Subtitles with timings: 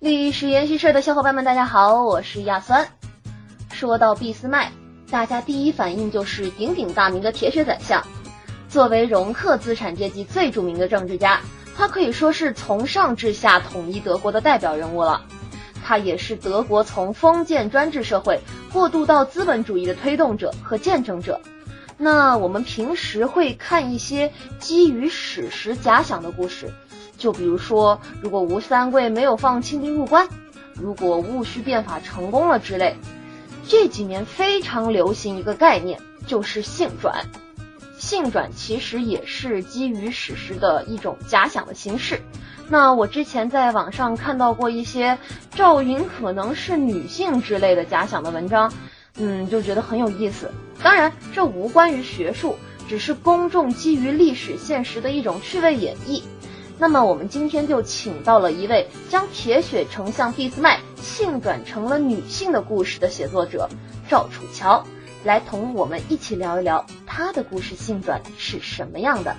[0.00, 2.86] 历史研习社的小伙伴们，大家好，我是亚酸。
[3.72, 4.70] 说到俾斯麦，
[5.10, 8.06] 大家第一反应就是鼎鼎大名的铁血宰相。
[8.68, 11.40] 作为容克资产阶级最著名的政治家，
[11.76, 15.22] 他可以说是从上至下统一德国的代表人物了。
[15.84, 18.40] 他也是德国从封建专制社会
[18.72, 21.40] 过渡到资本主义的推动者和见证者。
[21.96, 26.72] 那我们平时会看一些基于史实假想的故事。
[27.18, 30.28] 就比如说，如果吴三桂没有放清兵入关，
[30.74, 32.96] 如果戊戌变法成功了之类，
[33.66, 37.26] 这几年非常流行一个概念，就是性转。
[37.98, 42.22] 性转其实也是基于史实的一种假想的形式。
[42.68, 45.18] 那我之前在网上看到过一些
[45.50, 48.72] 赵云可能是女性之类的假想的文章，
[49.16, 50.52] 嗯，就觉得很有意思。
[50.80, 52.56] 当然，这无关于学术，
[52.88, 56.22] 只是公众基于历史现实的一种趣味演绎。
[56.80, 63.68] 那么我们今天就请到了一位将铁血丞相俾斯麦性转成了女性的故事的写作者
[64.08, 64.84] 赵楚乔，
[65.24, 69.34] 来同我们一起聊一聊她的故事性转是什么样的。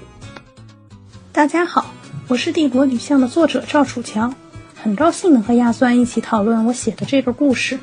[1.31, 1.85] 大家好，
[2.27, 4.33] 我是帝国女相的作者赵楚乔，
[4.75, 7.79] 很高兴能和亚酸一起讨论我写的这个故事。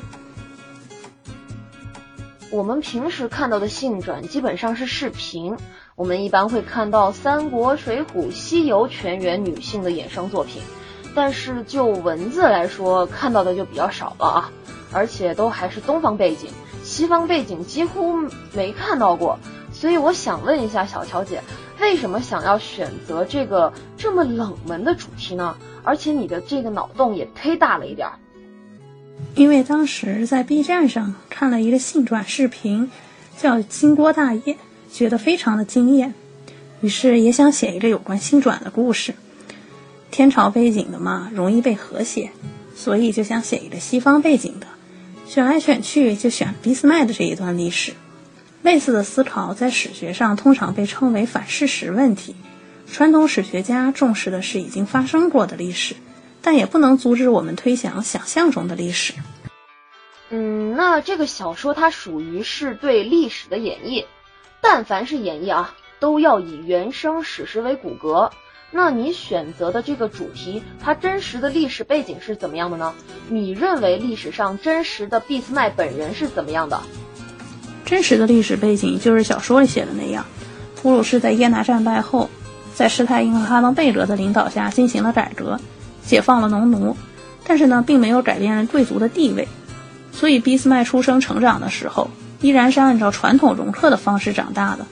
[2.51, 5.57] 我们平时看到的性转基本上是视频。
[5.97, 10.61] 我们一般会看到《三国》《水浒》《西游》全员女性的衍生作品，
[11.15, 14.51] 但是就文字来说，看到的就比较少了啊，
[14.91, 16.51] 而且都还是东方背景，
[16.83, 19.39] 西方背景几乎没看到过。
[19.73, 21.41] 所以我想问一下小乔姐，
[21.79, 25.57] 为什么想要选择这个这么冷门的主题呢？
[25.83, 28.19] 而且你的这个脑洞也忒大了一点儿。
[29.33, 32.91] 因为当时在 B 站上看了一个性转视频，
[33.35, 34.53] 叫《金锅大业》。
[34.91, 36.13] 觉得非常的惊艳，
[36.81, 39.13] 于是也想写一个有关星转的故事。
[40.09, 42.31] 天朝背景的嘛，容易被和谐，
[42.75, 44.67] 所以就想写一个西方背景的。
[45.25, 47.93] 选来选去，就选俾斯麦的这一段历史。
[48.63, 52.35] 类似的思考在史学上通常被称为反事实问题。
[52.91, 55.95] 传统史学家重视的是已经发生过的历史，
[56.41, 59.13] 但也不能阻止我们推想想象中的历史。
[60.29, 64.05] 嗯，那这个小说它属于是对历史的演绎。
[64.61, 68.31] 但凡是演绎啊，都要以原生史实为骨骼。
[68.69, 72.93] 那你选择的这个主题，它真实的历史背景是怎么样的呢？
[73.29, 76.81] 你认为历史上真实的俾斯麦本人是怎么样的？
[77.85, 80.25] 真实的历史背景就是小说里写的那样：
[80.75, 82.29] 普鲁士在耶拿战败后，
[82.75, 85.57] 在施泰因和哈登贝格的领导下进行了改革，
[86.05, 86.97] 解放了农奴，
[87.45, 89.47] 但是呢，并没有改变贵族的地位。
[90.11, 92.09] 所以俾斯麦出生成长的时候。
[92.41, 94.85] 依然是按照传统容克的方式长大的。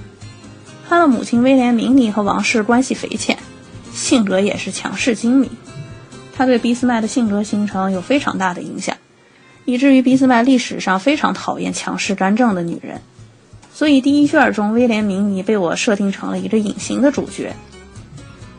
[0.88, 3.38] 他的母亲威廉明尼和王室关系匪浅，
[3.92, 5.50] 性格也是强势精明。
[6.36, 8.98] 他对俾斯麦的性格形成有非常大的影响，
[9.64, 13.02] 以至于俾斯麦历史上非常讨厌强势干政的女人。
[13.74, 17.56] 所以第一卷中，威廉明尼被我设定成了一个隐形的主角。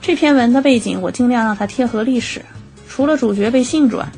[0.01, 2.45] 这篇文的背景我尽量让它贴合历史，
[2.89, 4.11] 除了主角被性转，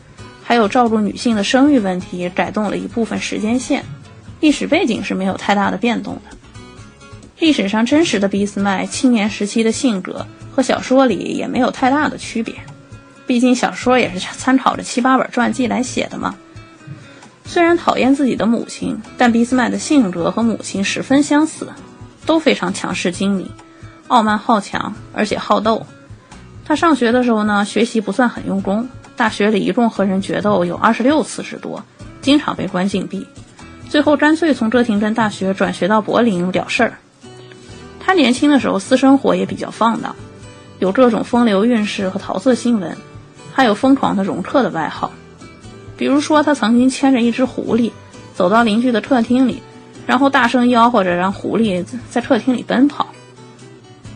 [0.42, 3.84] 还有照顾女性的生育问题改动了一部分时间线。
[4.40, 6.36] 历史背景是没有太大的变动的。
[7.38, 12.54] 历史上真实的俾斯麦青年时期的性格和小说里也没有太大的区别，
[13.26, 16.34] 毕竟小说也是参考着七八本传记来写的嘛。
[17.44, 21.68] 虽然讨厌自己的母亲，但俾斯麦的性格和母亲十分相似，
[22.26, 23.48] 都非常强势精明、
[24.08, 25.86] 傲慢好强，而且好斗。
[26.64, 31.82] 他上学的时候呢，学习不算很用功，大学里一共和人决斗有二十六次之多，
[32.20, 33.26] 经常被关禁闭。
[33.88, 36.98] 最后干脆从遮廷根大学转学到柏林了事儿。
[37.98, 40.14] 他年轻的时候私生活也比较放荡，
[40.78, 42.96] 有各种风流韵事和桃色新闻，
[43.52, 45.10] 还有疯狂的容克的外号。
[45.96, 47.90] 比如说，他曾经牵着一只狐狸
[48.34, 49.62] 走到邻居的客厅里，
[50.06, 53.08] 然后大声吆喝着让狐狸在客厅里奔跑。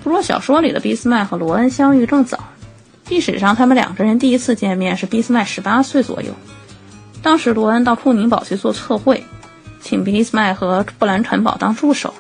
[0.05, 2.39] 不过小说里的俾斯麦和罗恩相遇更早，
[3.09, 6.33] 历史上他们两个人第一次见面是俾斯麦十八岁左右，
[7.23, 9.25] 当时罗恩到库宁堡去做测绘。
[9.83, 12.15] 请俾斯麦和布兰城堡当助手，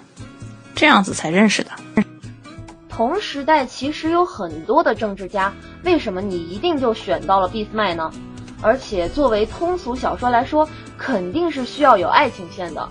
[0.75, 1.71] 这样子才认识的。
[2.91, 5.55] 同时代其实有很多的政治家，
[5.85, 8.13] 为什么你一定就选到了俾斯麦呢？
[8.61, 10.69] 而且作为通俗小说来说，
[10.99, 12.89] 肯定是需要有爱情线的。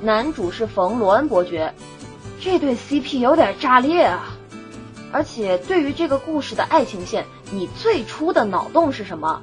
[0.00, 1.74] 男主是冯·罗恩伯爵，
[2.40, 4.34] 这对 CP 有点炸裂啊！
[5.12, 9.42] 而且对于这个故事的爱情线，你最初的脑洞是什么？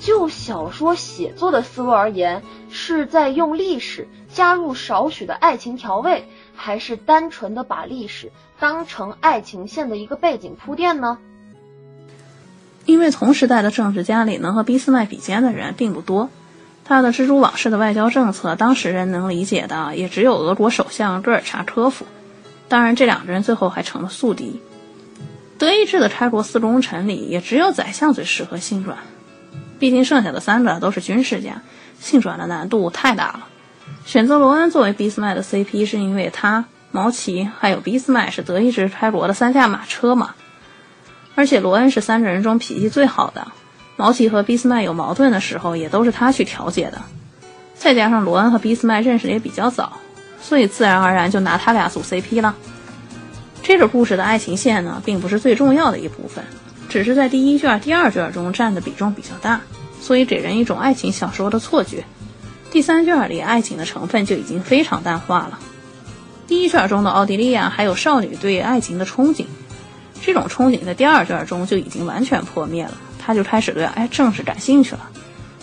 [0.00, 8.30] 就小说写作的思路而言，是在用历史加入少许的爱情调味，还是单纯的把历史
[8.60, 11.18] 当成爱情线的一个背景铺垫呢？
[12.84, 16.30] 因为同时代的政治家里能和俾斯麦比肩的人并不多。
[16.84, 22.06] 他的蜘蛛网式的外交政策，当时人能理解的也只有俄国首相戈尔查科夫。
[22.66, 24.60] 当然，这两个人最后还成了宿敌。
[25.58, 28.96] 德意志的拆国四功臣里，也只有宰相最适合心软。
[29.78, 31.62] 毕竟剩下的三个都是军事家，
[32.00, 33.46] 性转的难度太大了。
[34.04, 40.34] 选择罗恩作为俾斯麦的 CP，是因为他、毛奇还有俾斯麦是德意志开国的三驾马车嘛。
[41.34, 43.46] 而且罗恩是三个人中脾气最好的，
[43.96, 47.00] 毛奇和俾斯麦有矛盾的时候，也都是他去调解的。
[47.74, 49.98] 再加上罗恩和俾斯麦认识也比较早，
[50.40, 52.56] 所以自然而然就拿他俩组 CP 了。
[53.62, 56.44] 这个故事的爱情线呢，并不是最重要的一部分，
[56.88, 59.60] 只是在第一卷、第二卷中占的比重比较大，
[60.00, 62.04] 所以给人一种爱情小说的错觉。
[62.70, 65.58] 第三卷里爱情的成分就已经非常淡化了。
[66.46, 69.44] 第一卷中的奥地利亚还有少女对爱情的憧憬，
[70.22, 75.10] 这种憧憬在第二卷中就已经完全破灭了，她就开始对爱正式感兴趣了。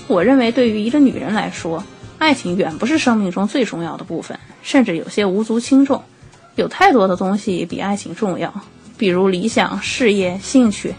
[0.08, 1.84] 我认为对于一个女人来说，
[2.20, 6.04] 爱情远不是生命中最重要的部分，甚至有些无足轻重。
[6.56, 8.54] 有太多的东西比爱情重要，
[8.98, 10.94] 比如理想、事业、兴趣。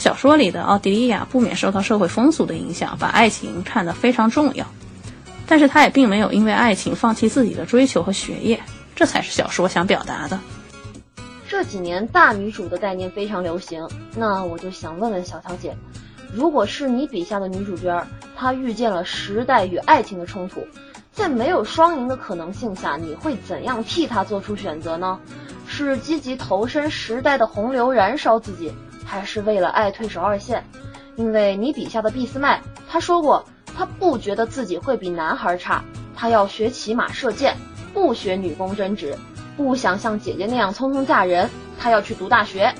[0.00, 4.66] 小说里的奥地利亚不免受到社会风俗的影响，把爱情看得非常重要。
[5.46, 8.58] 但是他也并没有因为爱情放弃自己的追求和学业，
[8.96, 10.40] 这才是小说想表达的。
[11.46, 13.86] 这几年大女主的概念非常流行，
[14.16, 15.76] 那我就想问问小桃姐，
[16.32, 18.02] 如果是你笔下的女主角，
[18.34, 20.66] 她遇见了时代与爱情的冲突，
[21.12, 25.20] 在没有双赢的可能性下，你会怎样替她做出选择呢？
[25.66, 28.72] 是积极投身时代的洪流燃烧自己，
[29.10, 30.64] 还是为了爱退守二线？
[31.16, 33.44] 因为你笔下的俾斯麦，他说过。
[33.76, 35.82] 他不觉得自己会比男孩差，
[36.14, 37.56] 他要学骑马射箭，
[37.94, 39.16] 不学女工针织，
[39.56, 41.48] 不想像姐姐那样匆匆嫁人，
[41.78, 42.72] 他要去读大学。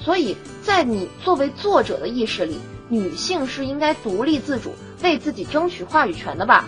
[0.00, 2.58] 所以在你作为作者的意识里，
[2.88, 6.64] 女性是应该独立自主，为自己争取话语权的吧？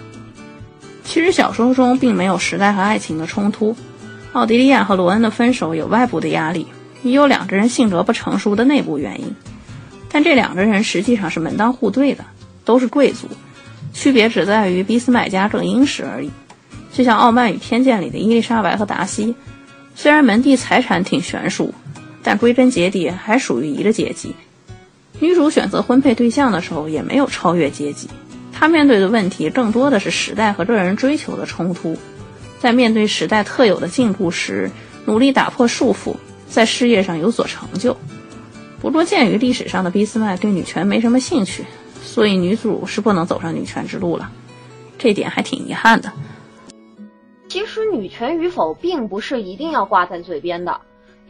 [1.03, 3.75] 其实小说中并没有时代和爱情的冲突，
[4.33, 6.67] 奥地利亚和罗恩的分手有外部的压力，
[7.03, 9.35] 也有两个人性格不成熟的内部原因，
[10.11, 12.25] 但这两个人实际上是门当户对的，
[12.65, 13.29] 都是贵族。
[13.93, 16.31] 区别只在于俾斯麦家更殷实而已，
[16.93, 19.35] 就像《傲慢与偏见》里的伊丽莎白和达西，
[19.97, 21.75] 虽然门第财产挺悬殊，
[22.23, 24.35] 但归根结底还属于一个阶级。
[25.19, 28.09] 女主选择婚配对象的时候也没有超越阶级，
[28.53, 31.99] 她面对的问题更多的是时代和个人追求的冲突，
[32.61, 34.71] 在面对时代特有的禁锢时，
[35.05, 36.15] 努力打破束缚，
[36.51, 37.97] 在事业上有所成就。
[38.83, 41.65] 不过鉴于历史上的俾斯麦对女权没什么兴趣。
[42.03, 44.33] 所以女主是不能走上女权之路了，
[44.99, 46.11] 这点还挺遗憾的。
[47.49, 50.81] 其实女权与否并不是一定要挂在嘴边的，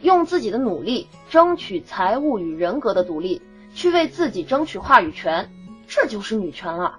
[0.01, 3.43] 用自己的努力争取财务与人格的独立，
[3.75, 5.51] 去为自己争取话语权，
[5.87, 6.95] 这就是女权了。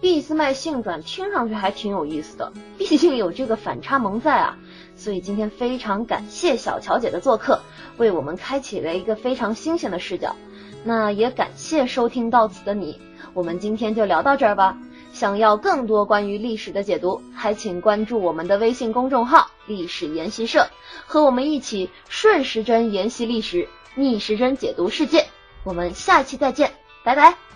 [0.00, 4.56] 俾斯麦性转听上去还挺有意思的，毕竟有这个反差萌在啊。
[5.02, 7.60] 所以今天非常感谢小乔姐的做客，
[7.96, 10.36] 为我们开启了一个非常新鲜的视角。
[10.84, 13.00] 那也感谢收听到此的你，
[13.34, 14.78] 我们今天就聊到这儿吧。
[15.12, 20.68] 想要更多关于历史的解读，还请关注我们的微信公众号“历史研习社”，
[21.04, 25.26] 和我们一起顺时针研习历史，逆时针解读世界。
[25.64, 26.70] 我们下期再见，
[27.02, 27.51] 拜拜。